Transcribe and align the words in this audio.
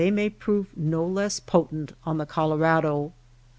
may 0.09 0.27
prove 0.31 0.75
no 0.75 1.05
less 1.05 1.39
potent 1.39 1.93
on 2.05 2.17
the 2.17 2.25
Colorado. 2.25 3.13